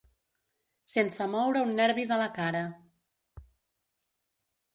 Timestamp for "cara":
2.39-2.63